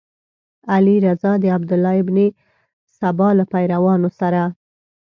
علي 0.73 0.95
رض 1.05 1.23
د 1.43 1.45
عبدالله 1.55 1.97
بن 2.07 2.17
سبا 2.99 3.29
له 3.37 3.43
پیروانو 3.51 4.09
سره. 4.19 4.43